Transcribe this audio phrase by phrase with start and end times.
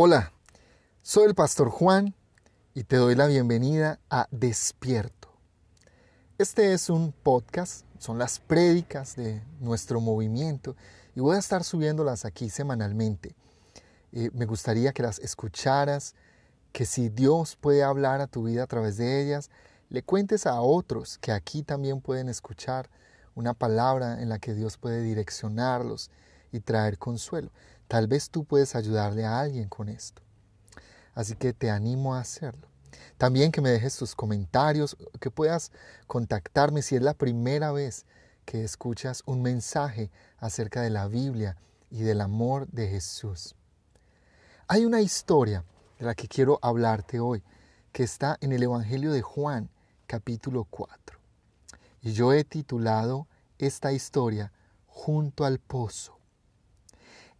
[0.00, 0.32] Hola,
[1.02, 2.14] soy el pastor Juan
[2.72, 5.28] y te doy la bienvenida a Despierto.
[6.38, 10.76] Este es un podcast, son las prédicas de nuestro movimiento
[11.16, 13.34] y voy a estar subiéndolas aquí semanalmente.
[14.12, 16.14] Eh, me gustaría que las escucharas,
[16.70, 19.50] que si Dios puede hablar a tu vida a través de ellas,
[19.88, 22.88] le cuentes a otros que aquí también pueden escuchar
[23.34, 26.08] una palabra en la que Dios puede direccionarlos
[26.52, 27.50] y traer consuelo.
[27.88, 30.22] Tal vez tú puedes ayudarle a alguien con esto.
[31.14, 32.68] Así que te animo a hacerlo.
[33.16, 35.72] También que me dejes tus comentarios, que puedas
[36.06, 38.06] contactarme si es la primera vez
[38.44, 41.56] que escuchas un mensaje acerca de la Biblia
[41.90, 43.56] y del amor de Jesús.
[44.68, 45.64] Hay una historia
[45.98, 47.42] de la que quiero hablarte hoy,
[47.92, 49.70] que está en el Evangelio de Juan,
[50.06, 51.18] capítulo 4.
[52.02, 53.26] Y yo he titulado
[53.58, 54.52] esta historia
[54.86, 56.17] Junto al Pozo.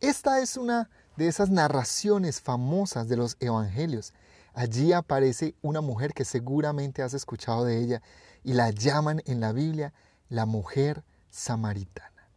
[0.01, 4.15] Esta es una de esas narraciones famosas de los evangelios.
[4.55, 8.03] Allí aparece una mujer que seguramente has escuchado de ella
[8.45, 9.92] y la llaman en la Biblia
[10.28, 12.28] la mujer samaritana.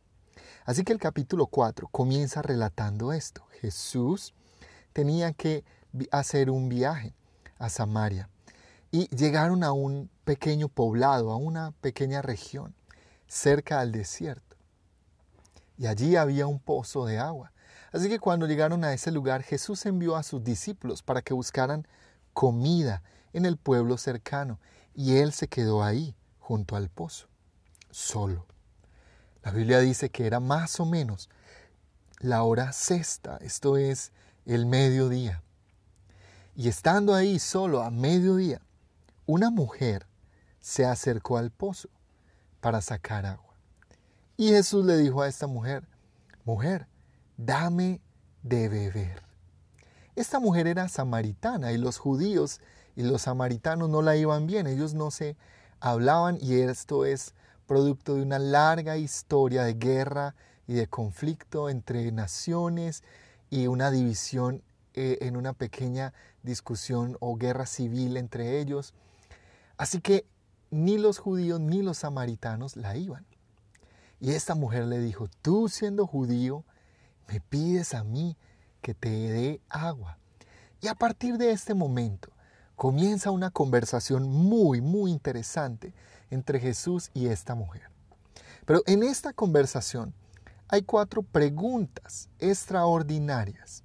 [0.66, 3.46] Así que el capítulo 4 comienza relatando esto.
[3.62, 4.34] Jesús
[4.92, 5.64] tenía que
[6.10, 7.14] hacer un viaje
[7.60, 8.28] a Samaria
[8.90, 12.74] y llegaron a un pequeño poblado, a una pequeña región,
[13.28, 14.52] cerca al desierto
[15.82, 17.52] y allí había un pozo de agua.
[17.92, 21.88] Así que cuando llegaron a ese lugar, Jesús envió a sus discípulos para que buscaran
[22.34, 23.04] comida
[23.34, 24.60] en el pueblo cercano,
[24.94, 27.28] y él se quedó ahí, junto al pozo,
[27.90, 28.46] solo.
[29.44, 31.30] La Biblia dice que era más o menos
[32.20, 34.12] la hora sexta, esto es
[34.46, 35.44] el mediodía.
[36.56, 38.62] Y estando ahí solo a mediodía,
[39.26, 40.06] una mujer
[40.60, 41.90] se acercó al pozo
[42.60, 43.56] para sacar agua.
[44.38, 45.84] Y Jesús le dijo a esta mujer,
[46.46, 46.88] mujer,
[47.38, 48.02] dame
[48.44, 49.24] de beber.
[50.16, 52.60] Esta mujer era samaritana y los judíos
[52.96, 55.38] y los samaritanos no la iban bien, ellos no se
[55.80, 57.34] hablaban y esto es
[57.66, 60.36] producto de una larga historia de guerra
[60.68, 63.04] y de conflicto entre naciones
[63.50, 64.62] y una división
[64.94, 66.14] eh, en una pequeña
[66.44, 68.94] discusión o guerra civil entre ellos.
[69.78, 70.26] Así que
[70.70, 73.26] ni los judíos ni los samaritanos la iban.
[74.20, 76.64] Y esta mujer le dijo, tú siendo judío,
[77.32, 78.36] me pides a mí
[78.82, 80.18] que te dé agua.
[80.82, 82.32] Y a partir de este momento
[82.76, 85.94] comienza una conversación muy, muy interesante
[86.30, 87.84] entre Jesús y esta mujer.
[88.66, 90.14] Pero en esta conversación
[90.68, 93.84] hay cuatro preguntas extraordinarias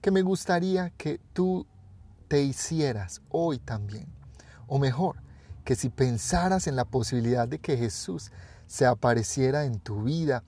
[0.00, 1.66] que me gustaría que tú
[2.28, 4.06] te hicieras hoy también.
[4.66, 5.16] O mejor,
[5.64, 8.30] que si pensaras en la posibilidad de que Jesús
[8.66, 10.42] se apareciera en tu vida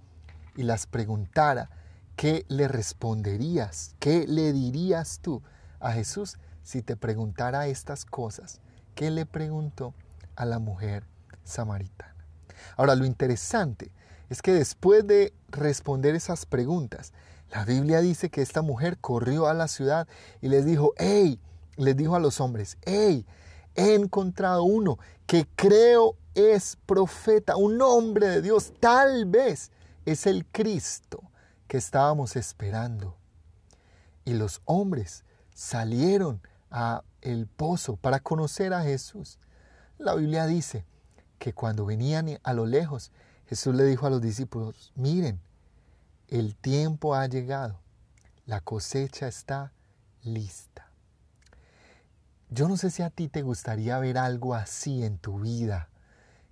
[0.56, 1.70] y las preguntara,
[2.16, 3.94] ¿qué le responderías?
[4.00, 5.42] ¿Qué le dirías tú
[5.78, 8.60] a Jesús si te preguntara estas cosas?
[8.94, 9.94] ¿Qué le preguntó
[10.34, 11.04] a la mujer
[11.44, 12.14] samaritana?
[12.76, 13.92] Ahora, lo interesante
[14.30, 17.12] es que después de responder esas preguntas,
[17.52, 20.08] la Biblia dice que esta mujer corrió a la ciudad
[20.40, 21.38] y les dijo, hey,
[21.76, 23.26] les dijo a los hombres, hey,
[23.76, 29.70] he encontrado uno que creo es profeta, un hombre de Dios, tal vez
[30.06, 31.22] es el Cristo
[31.68, 33.16] que estábamos esperando.
[34.24, 36.40] Y los hombres salieron
[36.70, 39.38] a el pozo para conocer a Jesús.
[39.98, 40.84] La Biblia dice
[41.38, 43.12] que cuando venían a lo lejos,
[43.46, 45.40] Jesús le dijo a los discípulos, miren,
[46.28, 47.78] el tiempo ha llegado,
[48.46, 49.72] la cosecha está
[50.22, 50.88] lista.
[52.50, 55.88] Yo no sé si a ti te gustaría ver algo así en tu vida,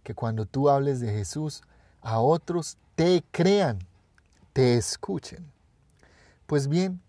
[0.03, 1.63] que cuando tú hables de Jesús,
[2.03, 3.79] a otros te crean,
[4.55, 5.53] te escuchen.
[6.47, 7.03] Pues bien,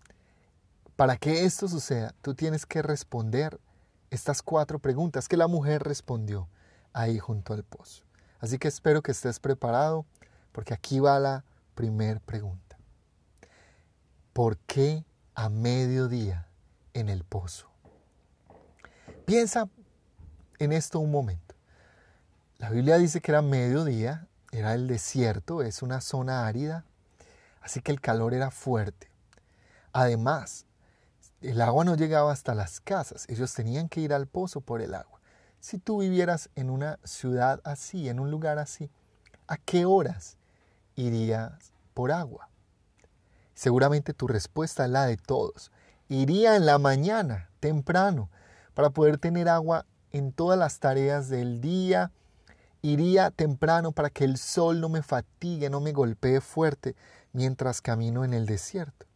[0.96, 3.58] para que esto suceda, tú tienes que responder
[4.10, 6.48] estas cuatro preguntas que la mujer respondió
[6.92, 8.02] ahí junto al pozo.
[8.40, 10.04] Así que espero que estés preparado
[10.52, 12.76] porque aquí va la primera pregunta.
[14.32, 16.48] ¿Por qué a mediodía
[16.94, 17.70] en el pozo?
[19.24, 19.68] Piensa
[20.58, 21.54] en esto un momento.
[22.58, 26.84] La Biblia dice que era mediodía, era el desierto, es una zona árida,
[27.66, 29.10] así que el calor era fuerte.
[29.92, 30.66] Además,
[31.40, 34.94] el agua no llegaba hasta las casas, ellos tenían que ir al pozo por el
[34.94, 35.20] agua.
[35.58, 38.88] Si tú vivieras en una ciudad así, en un lugar así,
[39.48, 40.36] ¿a qué horas
[40.94, 42.48] irías por agua?
[43.54, 45.72] Seguramente tu respuesta es la de todos.
[46.08, 48.30] Iría en la mañana, temprano,
[48.74, 52.12] para poder tener agua en todas las tareas del día,
[52.86, 56.94] Iría temprano para que el sol no me fatigue, no me golpee fuerte
[57.36, 59.06] mientras camino en el desierto.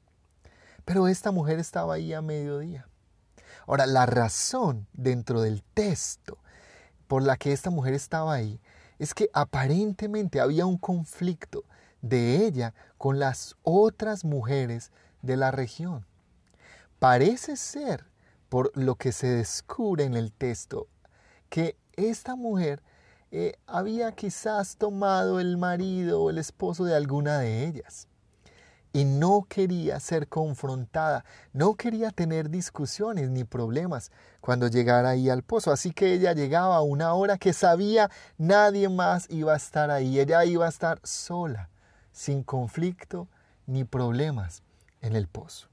[0.85, 2.87] Pero esta mujer estaba ahí a mediodía.
[3.67, 6.39] Ahora, la razón dentro del texto
[7.09, 8.61] por la que esta mujer estaba ahí
[8.99, 11.65] es que aparentemente había un conflicto
[12.03, 16.05] de ella con las otras mujeres de la región.
[16.99, 18.05] Parece ser,
[18.51, 20.89] por lo que se descubre en el texto,
[21.49, 22.83] que esta mujer
[23.31, 28.10] eh, había quizás tomado el marido o el esposo de alguna de ellas
[28.93, 34.11] y no quería ser confrontada, no quería tener discusiones ni problemas
[34.41, 35.71] cuando llegara ahí al pozo.
[35.71, 40.19] Así que ella llegaba a una hora que sabía nadie más iba a estar ahí,
[40.19, 41.69] ella iba a estar sola,
[42.13, 43.29] sin conflicto
[43.67, 44.63] ni problemas
[45.03, 45.69] en el pozo.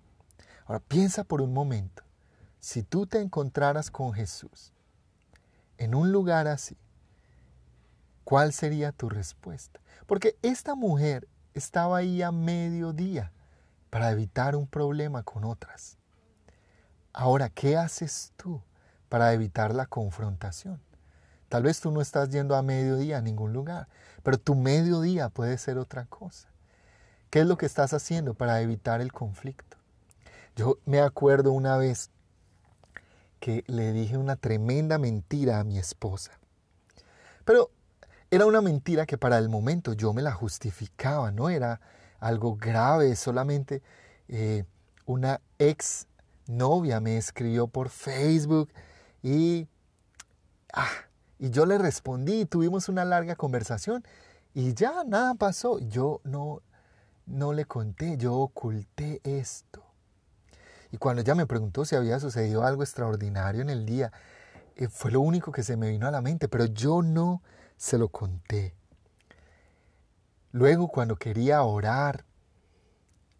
[0.65, 2.03] Ahora piensa por un momento,
[2.59, 4.73] si tú te encontraras con Jesús
[5.77, 6.77] en un lugar así,
[8.23, 9.79] ¿cuál sería tu respuesta?
[10.05, 11.27] Porque esta mujer
[11.59, 13.31] estaba ahí a mediodía
[13.89, 15.97] para evitar un problema con otras.
[17.13, 18.61] Ahora, ¿qué haces tú
[19.09, 20.79] para evitar la confrontación?
[21.49, 23.87] Tal vez tú no estás yendo a mediodía a ningún lugar,
[24.23, 26.49] pero tu mediodía puede ser otra cosa.
[27.29, 29.77] ¿Qué es lo que estás haciendo para evitar el conflicto?
[30.55, 32.09] Yo me acuerdo una vez
[33.39, 36.31] que le dije una tremenda mentira a mi esposa.
[37.45, 37.71] Pero
[38.29, 41.79] era una mentira que para el momento yo me la justificaba, no era
[42.19, 43.81] algo grave, solamente
[44.27, 44.65] eh,
[45.05, 46.07] una ex
[46.47, 48.69] novia me escribió por Facebook
[49.23, 49.67] y,
[50.73, 50.89] ah,
[51.39, 54.03] y yo le respondí, tuvimos una larga conversación
[54.53, 55.79] y ya nada pasó.
[55.79, 56.61] Yo no,
[57.25, 59.83] no le conté, yo oculté esto.
[60.91, 64.11] Y cuando ella me preguntó si había sucedido algo extraordinario en el día,
[64.75, 67.41] eh, fue lo único que se me vino a la mente, pero yo no
[67.77, 68.73] se lo conté.
[70.51, 72.25] Luego cuando quería orar,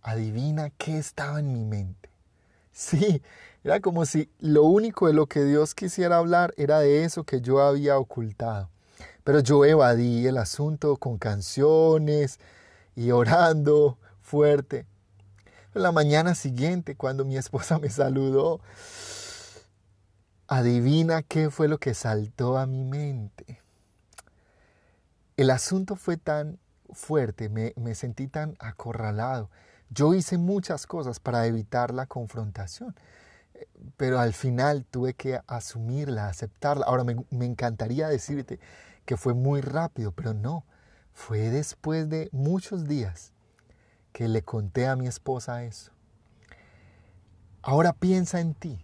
[0.02, 2.10] adivina qué estaba en mi mente.
[2.72, 3.24] Sí,
[3.64, 7.42] era como si lo único de lo que Dios quisiera hablar era de eso que
[7.42, 8.70] yo había ocultado.
[9.24, 12.40] Pero yo evadí el asunto con canciones
[12.96, 14.86] y orando fuerte.
[15.74, 18.62] La mañana siguiente, cuando mi esposa me saludó,
[20.48, 23.62] adivina qué fue lo que saltó a mi mente.
[25.38, 26.58] El asunto fue tan
[26.90, 29.52] fuerte, me, sentí tan acorralado.
[29.92, 32.96] Yo hice muchas cosas para evitar la confrontación,
[33.98, 36.88] pero al final tuve que asumirla, aceptarla.
[36.88, 38.60] Ahora me, me encantaría decirte
[39.06, 40.66] que fue muy rápido, pero no,
[41.14, 43.32] fue después de muchos días
[44.14, 45.92] que le conté a mi esposa eso.
[47.62, 48.84] Ahora piensa en ti.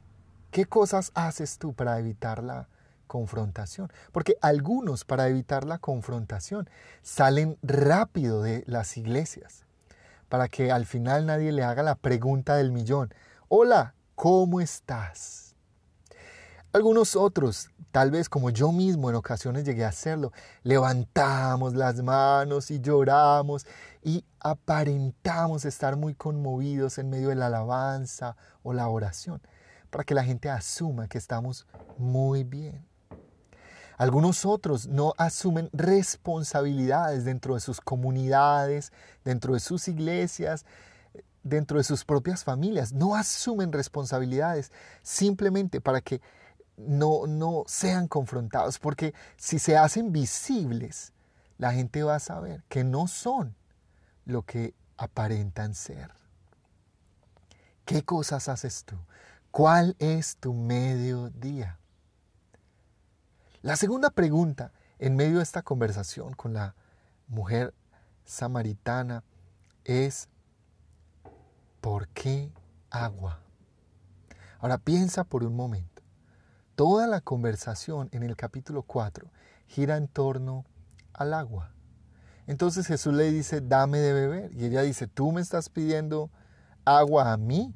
[0.51, 2.67] ¿Qué cosas haces tú para evitar la
[3.07, 3.91] confrontación.
[4.11, 6.69] Porque algunos, para evitar la confrontación,
[7.01, 9.65] salen rápido de las iglesias,
[10.29, 13.13] para que al final nadie le haga la pregunta del millón.
[13.49, 15.55] Hola, ¿cómo estás?
[16.73, 20.31] Algunos otros, tal vez como yo mismo en ocasiones llegué a hacerlo,
[20.63, 23.67] levantamos las manos y lloramos
[24.01, 29.39] y aparentamos estar muy conmovidos en medio de la alabanza o la oración,
[29.91, 31.67] para que la gente asuma que estamos
[31.99, 32.83] muy bien.
[34.03, 38.91] Algunos otros no asumen responsabilidades dentro de sus comunidades,
[39.23, 40.65] dentro de sus iglesias,
[41.41, 42.91] dentro de sus propias familias.
[42.91, 44.73] No asumen responsabilidades
[45.03, 46.19] simplemente para que
[46.75, 51.13] no, no sean confrontados, porque si se hacen visibles,
[51.57, 53.55] la gente va a saber que no son
[54.25, 56.11] lo que aparentan ser.
[57.85, 58.97] ¿Qué cosas haces tú?
[59.49, 61.79] ¿Cuál es tu mediodía?
[63.63, 66.75] La segunda pregunta en medio de esta conversación con la
[67.29, 67.73] mujer
[68.25, 69.23] samaritana
[69.85, 70.27] es,
[71.79, 72.51] ¿por qué
[72.89, 73.39] agua?
[74.59, 76.01] Ahora piensa por un momento.
[76.75, 79.31] Toda la conversación en el capítulo 4
[79.67, 80.65] gira en torno
[81.13, 81.71] al agua.
[82.47, 84.51] Entonces Jesús le dice, dame de beber.
[84.53, 86.29] Y ella dice, tú me estás pidiendo
[86.83, 87.73] agua a mí.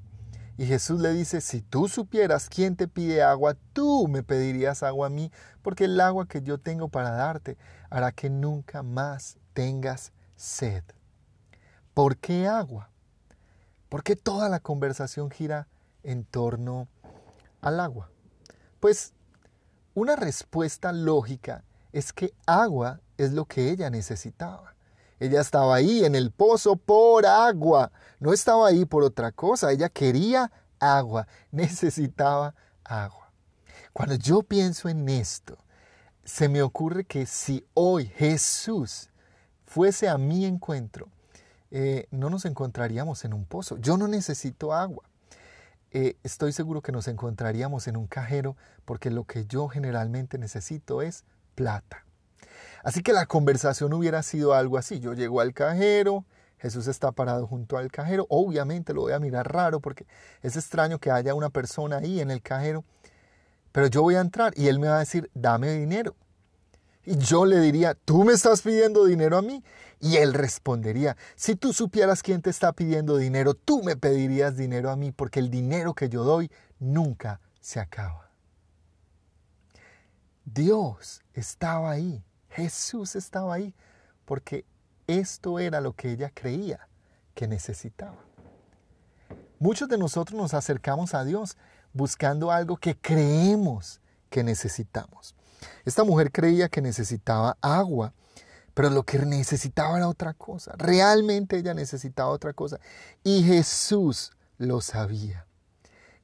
[0.58, 5.08] Y Jesús le dice, si tú supieras quién te pide agua, tú me pedirías agua
[5.08, 7.58] a mí, porque el agua que yo tengo para darte
[7.92, 10.84] hará que nunca más tengas sed.
[11.94, 12.90] ¿Por qué agua?
[13.88, 15.68] ¿Por qué toda la conversación gira
[16.04, 16.88] en torno
[17.62, 18.10] al agua?
[18.80, 19.14] Pues
[19.94, 24.77] una respuesta lógica es que agua es lo que ella necesitaba.
[25.20, 27.92] Ella estaba ahí en el pozo por agua.
[28.20, 29.72] No estaba ahí por otra cosa.
[29.72, 31.28] Ella quería agua.
[31.52, 33.32] Necesitaba agua.
[33.94, 35.58] Cuando yo pienso en esto,
[36.24, 39.10] se me ocurre que si hoy Jesús
[39.66, 41.10] fuese a mi encuentro,
[41.72, 43.78] eh, no nos encontraríamos en un pozo.
[43.78, 45.04] Yo no necesito agua.
[45.92, 48.56] Eh, estoy seguro que nos encontraríamos en un cajero
[48.86, 51.24] porque lo que yo generalmente necesito es
[51.56, 52.07] plata.
[52.84, 55.00] Así que la conversación hubiera sido algo así.
[55.00, 56.26] Yo llego al cajero,
[56.58, 58.26] Jesús está parado junto al cajero.
[58.30, 60.06] Obviamente lo voy a mirar raro porque
[60.42, 62.84] es extraño que haya una persona ahí en el cajero.
[63.72, 66.16] Pero yo voy a entrar y él me va a decir, dame dinero.
[67.06, 69.64] Y yo le diría, ¿tú me estás pidiendo dinero a mí?
[70.00, 74.90] Y él respondería, si tú supieras quién te está pidiendo dinero, tú me pedirías dinero
[74.92, 78.30] a mí, porque el dinero que yo doy nunca se acaba.
[80.44, 82.24] Dios estaba ahí,
[82.58, 83.76] Jesús estaba ahí,
[84.26, 84.66] porque
[85.06, 86.88] esto era lo que ella creía
[87.36, 88.18] que necesitaba.
[89.60, 91.56] Muchos de nosotros nos acercamos a Dios
[91.94, 95.36] buscando algo que creemos que necesitamos.
[95.86, 98.14] Esta mujer creía que necesitaba agua,
[98.74, 100.74] pero lo que necesitaba era otra cosa.
[100.78, 102.80] Realmente ella necesitaba otra cosa.
[103.24, 105.46] Y Jesús lo sabía.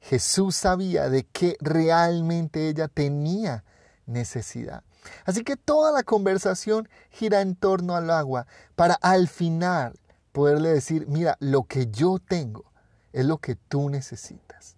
[0.00, 3.62] Jesús sabía de qué realmente ella tenía
[4.06, 4.82] necesidad.
[5.24, 8.46] Así que toda la conversación gira en torno al agua
[8.76, 9.98] para al final
[10.32, 12.64] poderle decir, mira, lo que yo tengo
[13.12, 14.76] es lo que tú necesitas.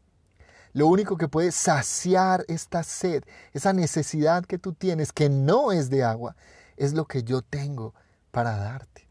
[0.73, 5.88] Lo único que puede saciar esta sed, esa necesidad que tú tienes, que no es
[5.88, 6.37] de agua,
[6.76, 7.95] es lo que yo tengo
[8.30, 9.09] para darte.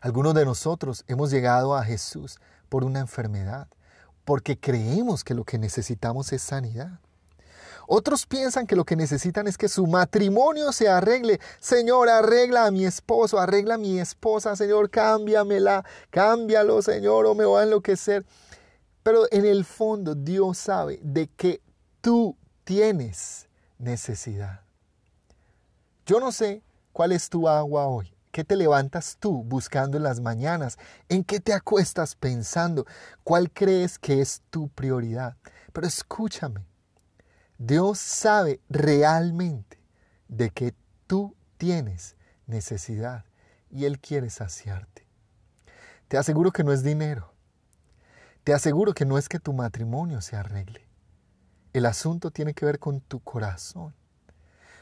[0.00, 3.68] Algunos de nosotros hemos llegado a Jesús por una enfermedad,
[4.24, 7.00] porque creemos que lo que necesitamos es sanidad.
[7.92, 11.40] Otros piensan que lo que necesitan es que su matrimonio se arregle.
[11.58, 17.44] Señor, arregla a mi esposo, arregla a mi esposa, Señor, cámbiamela, cámbialo, Señor, o me
[17.44, 18.24] va a enloquecer.
[19.02, 21.62] Pero en el fondo Dios sabe de que
[22.00, 24.60] tú tienes necesidad.
[26.06, 28.14] Yo no sé cuál es tu agua hoy.
[28.30, 30.78] ¿Qué te levantas tú buscando en las mañanas?
[31.08, 32.86] ¿En qué te acuestas pensando?
[33.24, 35.34] ¿Cuál crees que es tu prioridad?
[35.72, 36.69] Pero escúchame,
[37.60, 39.78] Dios sabe realmente
[40.28, 40.74] de que
[41.06, 43.26] tú tienes necesidad
[43.70, 45.06] y Él quiere saciarte.
[46.08, 47.34] Te aseguro que no es dinero,
[48.44, 50.88] te aseguro que no es que tu matrimonio se arregle.
[51.74, 53.94] El asunto tiene que ver con tu corazón.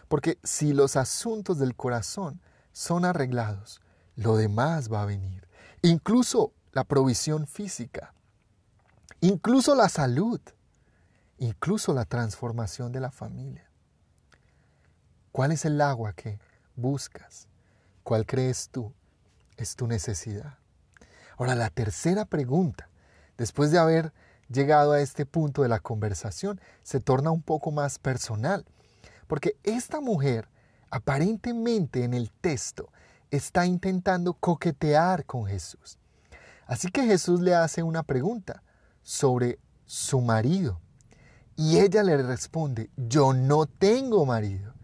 [0.06, 3.80] Porque si los asuntos del corazón son arreglados,
[4.14, 5.48] lo demás va a venir.
[5.82, 8.14] Incluso la provisión física,
[9.20, 10.40] incluso la salud,
[11.38, 13.70] incluso la transformación de la familia.
[15.32, 16.38] ¿Cuál es el agua que
[16.76, 17.48] buscas?
[18.02, 18.92] ¿Cuál crees tú
[19.56, 20.58] es tu necesidad?
[21.36, 22.88] Ahora, la tercera pregunta
[23.38, 24.12] después de haber
[24.50, 28.66] llegado a este punto de la conversación, se torna un poco más personal.
[29.26, 30.48] Porque esta mujer,
[30.90, 32.90] aparentemente en el texto,
[33.30, 35.98] está intentando coquetear con Jesús.
[36.66, 38.62] Así que Jesús le hace una pregunta
[39.02, 40.80] sobre su marido.
[41.58, 44.74] Y ella le responde, yo no tengo marido.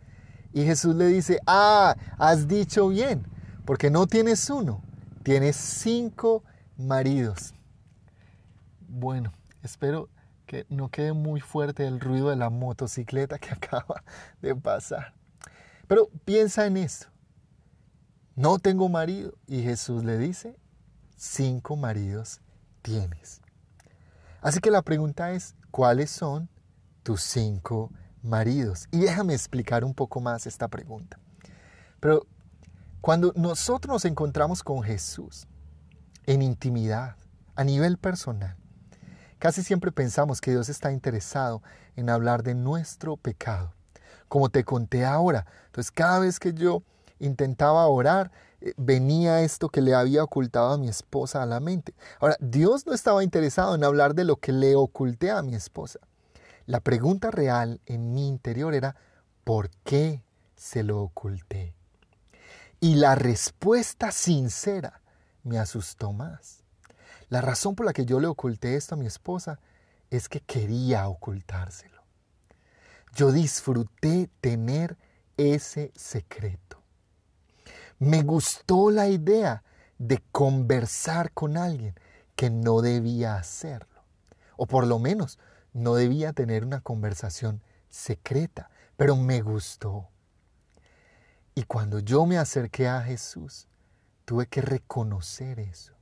[0.52, 3.24] Y Jesús le dice, ah, has dicho bien,
[3.64, 4.82] porque no tienes uno,
[5.22, 6.42] tienes cinco
[6.76, 7.54] maridos.
[8.88, 10.08] Bueno, espero
[10.46, 14.02] que no quede muy fuerte el ruido de la motocicleta que acaba
[14.42, 15.14] de pasar.
[15.86, 17.06] Pero piensa en esto.
[18.34, 19.34] No tengo marido.
[19.46, 20.56] Y Jesús le dice,
[21.14, 22.40] cinco maridos
[22.82, 23.42] tienes.
[24.40, 26.50] Así que la pregunta es, ¿cuáles son
[27.04, 27.92] tus cinco
[28.23, 28.88] maridos?
[28.90, 31.20] Y déjame explicar un poco más esta pregunta.
[32.00, 32.26] Pero
[33.00, 35.46] cuando nosotros nos encontramos con Jesús
[36.26, 37.14] en intimidad,
[37.54, 38.56] a nivel personal,
[39.44, 41.62] Casi siempre pensamos que Dios está interesado
[41.96, 43.75] en hablar de nuestro pecado.
[44.26, 46.82] Como te conté ahora, entonces cada vez que yo
[47.18, 48.32] intentaba orar,
[48.62, 51.94] eh, venía esto que le había ocultado a mi esposa a la mente.
[52.20, 56.00] Ahora, Dios no estaba interesado en hablar de lo que le oculté a mi esposa.
[56.66, 58.97] La pregunta real en mi interior era,
[59.44, 60.23] ¿por qué
[60.56, 61.75] se lo oculté?
[62.80, 65.02] Y la respuesta sincera
[65.42, 66.62] me asustó más.
[67.28, 69.61] La razón por la que yo le oculté esto a mi esposa
[70.11, 72.02] es que quería ocultárselo.
[73.14, 74.97] Yo disfruté tener
[75.37, 76.83] ese secreto.
[77.99, 79.62] Me gustó la idea
[79.99, 81.94] de conversar con alguien
[82.37, 84.02] que no debía hacerlo.
[84.56, 85.38] O por lo menos
[85.74, 90.08] no debía tener una conversación secreta, pero me gustó.
[91.54, 93.68] Y cuando yo me acerqué a Jesús,
[94.24, 95.92] tuve que reconocer eso.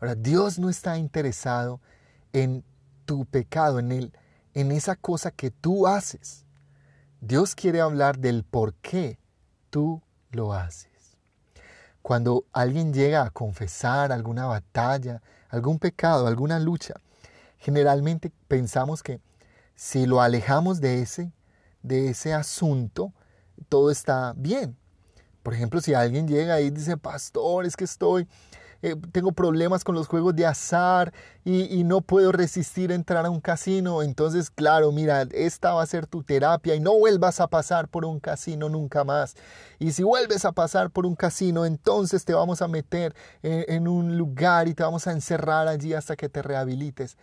[0.00, 1.80] Ahora, Dios no está interesado
[2.32, 2.64] en
[3.04, 4.12] tu pecado, en, el,
[4.54, 6.44] en esa cosa que tú haces.
[7.20, 9.18] Dios quiere hablar del por qué
[9.70, 10.90] tú lo haces.
[12.02, 16.94] cuando alguien llega a confesar alguna batalla, algún pecado, alguna lucha,
[17.62, 19.20] generalmente pensamos que
[19.76, 21.32] si lo alejamos de ese,
[21.82, 23.12] de ese asunto,
[23.68, 24.76] todo está bien.
[25.42, 28.28] Por ejemplo, si alguien llega y dice, pastor, es que estoy
[28.82, 31.12] eh, tengo problemas con los juegos de azar
[31.44, 34.02] y, no puedo resistir a entrar a un casino.
[34.02, 38.04] Entonces, claro, mira, esta va a ser tu terapia y no vuelvas a pasar por
[38.04, 39.36] un casino nunca más.
[39.78, 43.88] Y si vuelves a pasar por un casino, entonces te vamos a meter en, en
[43.88, 47.16] un lugar y te vamos a encerrar allí hasta que te rehabilites.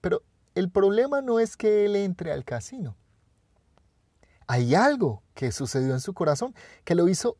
[0.00, 0.22] Pero
[0.54, 2.96] el problema no es que él entre al casino.
[4.46, 6.54] Hay algo que sucedió en su corazón
[6.84, 7.36] que lo hizo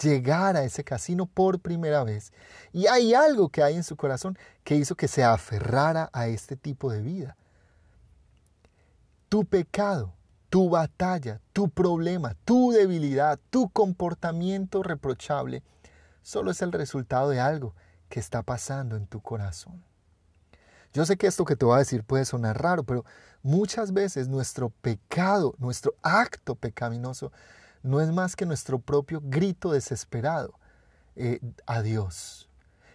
[0.00, 2.32] llegar a ese casino por primera vez.
[2.72, 6.56] Y hay algo que hay en su corazón que hizo que se aferrara a este
[6.56, 7.36] tipo de vida.
[9.28, 10.14] Tu pecado,
[10.48, 15.62] tu batalla, tu problema, tu debilidad, tu comportamiento reprochable,
[16.22, 17.74] solo es el resultado de algo
[18.08, 19.89] que está pasando en tu corazón.
[20.92, 23.04] Yo sé que esto que te voy a decir puede sonar raro, pero
[23.42, 27.32] muchas veces nuestro pecado, nuestro acto pecaminoso,
[27.82, 30.54] no es más que nuestro propio grito desesperado
[31.16, 32.48] eh, a Dios.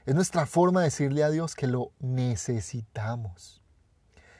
[0.05, 3.61] Es nuestra forma de decirle a Dios que lo necesitamos.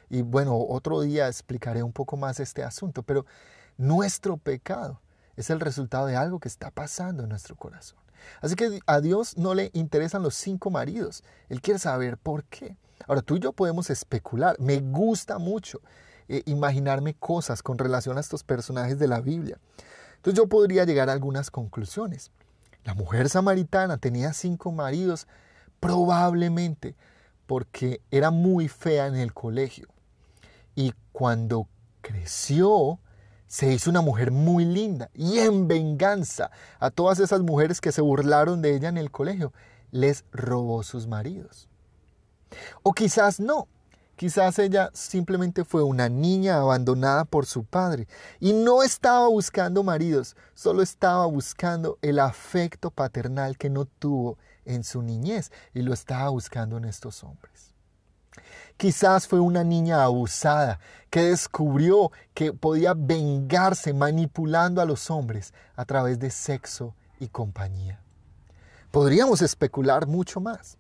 [0.10, 3.26] Y bueno, otro día explicaré un poco más este asunto, pero
[3.78, 5.02] nuestro pecado
[5.36, 8.00] es el resultado de algo que está pasando en nuestro corazón.
[8.42, 11.24] Así que a Dios no le interesan los cinco maridos.
[11.50, 12.78] Él quiere saber por qué.
[13.08, 14.56] Ahora, tú y yo podemos especular.
[14.60, 15.82] Me gusta mucho
[16.28, 19.60] eh, imaginarme cosas con relación a estos personajes de la Biblia.
[20.16, 22.32] Entonces yo podría llegar a algunas conclusiones.
[22.84, 25.28] La mujer samaritana tenía cinco maridos
[25.80, 26.96] probablemente
[27.46, 29.88] porque era muy fea en el colegio.
[30.74, 31.68] Y cuando
[32.02, 33.00] creció,
[33.48, 35.10] se hizo una mujer muy linda.
[35.14, 39.54] Y en venganza a todas esas mujeres que se burlaron de ella en el colegio,
[39.92, 41.70] les robó sus maridos.
[42.84, 43.68] O quizás no.
[44.16, 48.08] Quizás ella simplemente fue una niña abandonada por su padre
[48.40, 54.86] y no estaba buscando maridos, solo estaba buscando el afecto paternal que no tuvo en
[54.86, 57.74] su niñez y lo estaba buscando en estos hombres.
[58.78, 65.86] Quizás fue una niña abusada que descubrió que podía vengarse manipulando a los hombres a
[65.86, 68.02] través de sexo y compañía.
[68.92, 70.78] Podríamos especular mucho más,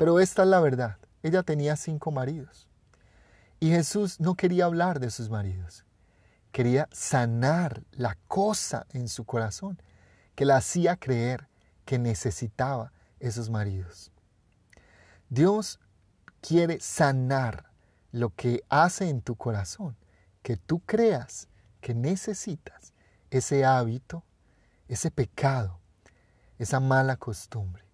[0.00, 0.96] pero esta es la verdad.
[1.22, 2.66] Ella tenía cinco maridos.
[3.58, 5.84] Y Jesús no quería hablar de sus maridos.
[6.52, 9.82] Quería sanar la cosa en su corazón
[10.34, 11.48] que la hacía creer
[11.84, 14.10] que necesitaba esos maridos.
[15.28, 15.80] Dios
[16.40, 17.70] quiere sanar
[18.10, 19.98] lo que hace en tu corazón,
[20.42, 21.46] que tú creas
[21.82, 22.94] que necesitas
[23.28, 24.24] ese hábito,
[24.88, 25.78] ese pecado,
[26.56, 27.89] esa mala costumbre.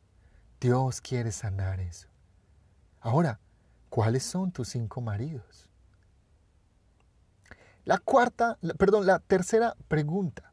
[0.61, 2.09] Dios quiere sanar eso.
[3.01, 3.41] Ahora,
[3.89, 5.69] ¿cuáles son tus cinco maridos?
[7.85, 10.53] La cuarta, perdón, la tercera pregunta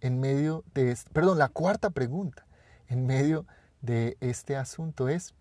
[0.00, 2.46] en medio de perdón, la cuarta pregunta
[2.86, 3.46] en medio
[3.80, 5.34] de este asunto es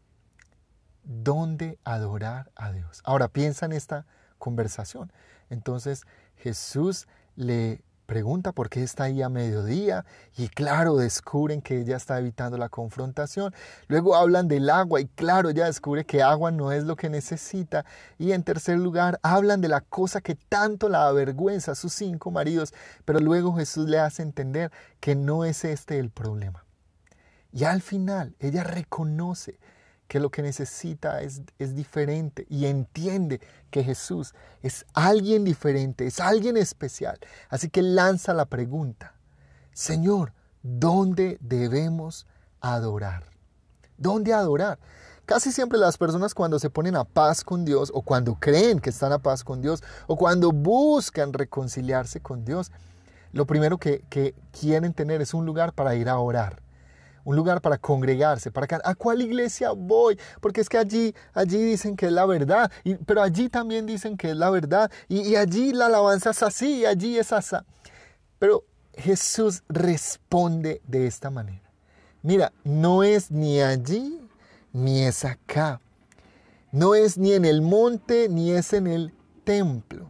[1.03, 3.01] ¿dónde adorar a Dios?
[3.03, 4.05] Ahora piensa en esta
[4.39, 5.11] conversación.
[5.49, 6.03] Entonces
[6.35, 12.17] Jesús le pregunta por qué está ahí a mediodía y claro, descubren que ella está
[12.17, 13.53] evitando la confrontación.
[13.87, 17.85] Luego hablan del agua y claro, ella descubre que agua no es lo que necesita.
[18.17, 22.31] Y en tercer lugar, hablan de la cosa que tanto la avergüenza a sus cinco
[22.31, 22.73] maridos,
[23.05, 26.63] pero luego Jesús le hace entender que no es este el problema.
[27.51, 29.59] Y al final, ella reconoce
[30.07, 36.19] que lo que necesita es, es, diferente y entiende que Jesús es alguien diferente, es
[36.19, 37.19] alguien especial.
[37.49, 39.13] Así que lanza la pregunta,
[39.73, 42.25] Señor, ¿dónde debemos
[42.61, 43.25] adorar?
[43.97, 44.79] ¿Dónde adorar?
[45.25, 48.89] Casi siempre las personas cuando se ponen a paz con Dios o cuando creen que
[48.89, 52.71] están a paz con Dios o cuando buscan reconciliarse con Dios,
[53.33, 56.61] lo primero que, que quieren tener es un lugar para ir a orar
[57.27, 60.17] un lugar para congregarse, para ¿a cuál iglesia voy?
[60.39, 62.71] Porque es que allí, allí dicen que es la verdad,
[63.05, 66.77] pero allí también dicen que es la verdad, y, y allí la alabanza es así,
[66.77, 67.57] y allí es así.
[68.39, 68.63] Pero
[68.93, 71.69] Jesús responde de esta manera.
[72.21, 74.21] Mira, no es ni allí
[74.71, 75.81] ni es acá.
[76.71, 79.13] No es ni en el monte ni es en el
[79.43, 80.09] templo.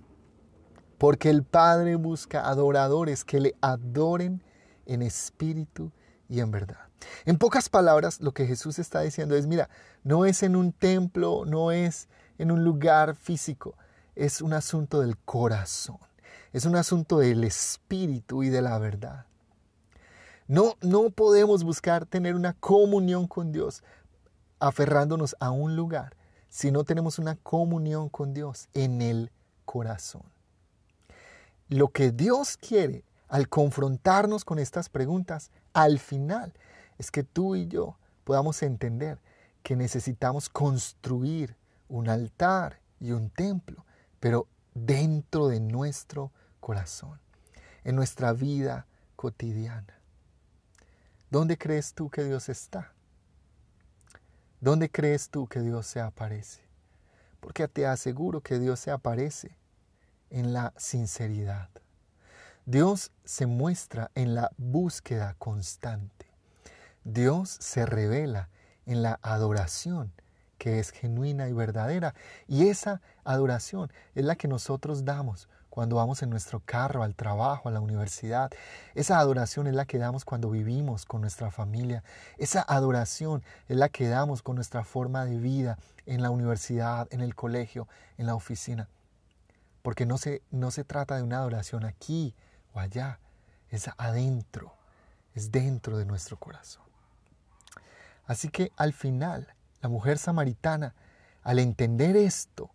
[0.99, 4.43] Porque el Padre busca adoradores que le adoren
[4.85, 5.91] en espíritu
[6.29, 6.86] y en verdad.
[7.25, 9.69] En pocas palabras, lo que Jesús está diciendo es, mira,
[10.03, 12.07] no es en un templo, no es
[12.37, 13.75] en un lugar físico,
[14.15, 15.99] es un asunto del corazón,
[16.53, 19.25] es un asunto del espíritu y de la verdad.
[20.47, 23.83] No, no podemos buscar tener una comunión con Dios
[24.59, 26.15] aferrándonos a un lugar
[26.49, 29.31] si no tenemos una comunión con Dios en el
[29.65, 30.23] corazón.
[31.67, 36.53] Lo que Dios quiere al confrontarnos con estas preguntas, al final,
[36.97, 39.19] es que tú y yo podamos entender
[39.63, 41.55] que necesitamos construir
[41.89, 43.85] un altar y un templo,
[44.19, 47.19] pero dentro de nuestro corazón,
[47.83, 49.99] en nuestra vida cotidiana.
[51.29, 52.93] ¿Dónde crees tú que Dios está?
[54.59, 56.61] ¿Dónde crees tú que Dios se aparece?
[57.39, 59.55] Porque te aseguro que Dios se aparece
[60.29, 61.69] en la sinceridad.
[62.65, 66.26] Dios se muestra en la búsqueda constante.
[67.09, 68.49] Dios se revela
[68.85, 70.11] en la adoración
[70.57, 72.13] que es genuina y verdadera.
[72.49, 77.69] Y esa adoración es la que nosotros damos cuando vamos en nuestro carro al trabajo,
[77.69, 78.51] a la universidad.
[78.93, 82.03] Esa adoración es la que damos cuando vivimos con nuestra familia.
[82.37, 87.21] Esa adoración es la que damos con nuestra forma de vida en la universidad, en
[87.21, 88.89] el colegio, en la oficina.
[89.81, 92.35] Porque no se, no se trata de una adoración aquí
[92.73, 93.19] o allá,
[93.69, 94.73] es adentro,
[95.35, 96.86] es dentro de nuestro corazón.
[98.27, 99.47] Así que al final,
[99.81, 100.93] la mujer samaritana,
[101.41, 102.69] al entender esto,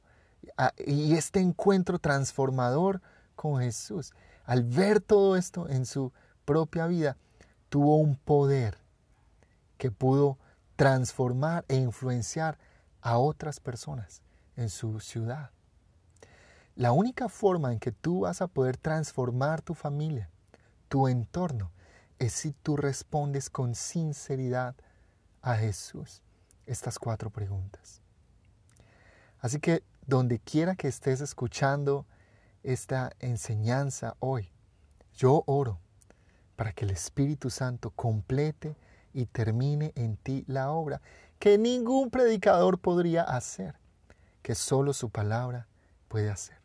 [0.85, 3.01] y este encuentro transformador
[3.37, 4.12] con Jesús,
[4.45, 6.12] al ver todo esto en su
[6.45, 7.17] propia vida,
[7.69, 8.79] tuvo un poder
[9.79, 10.38] que pudo
[10.77, 12.59] transformar e influenciar
[13.03, 14.23] a otras personas
[14.57, 15.51] en su ciudad.
[16.75, 20.31] La única forma en que tú vas a poder transformar tu familia,
[20.88, 21.71] tu entorno,
[22.19, 24.75] es si tú respondes con sinceridad
[25.42, 26.22] a Jesús
[26.66, 28.00] estas cuatro preguntas.
[29.40, 32.07] Así que donde quiera que estés escuchando
[32.62, 34.50] esta enseñanza hoy,
[35.14, 35.81] yo oro
[36.57, 38.76] para que el Espíritu Santo complete
[39.12, 41.00] y termine en ti la obra
[41.38, 43.74] que ningún predicador podría hacer,
[44.42, 45.66] que solo su palabra
[46.09, 46.57] puede hacer.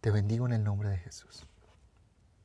[0.00, 1.49] Te bendigo en el nombre de Jesús.